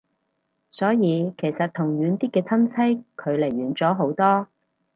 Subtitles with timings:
[0.71, 4.47] 所以其實同遠啲嘅親戚距離遠咗好多